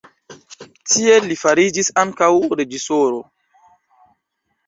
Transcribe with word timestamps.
Tie 0.93 1.17
li 1.25 1.35
fariĝis 1.41 1.91
ankaŭ 2.03 2.31
reĝisoro. 2.61 3.19